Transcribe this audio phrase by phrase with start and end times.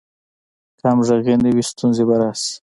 [0.77, 2.53] که همغږي نه وي، ستونزې به راشي.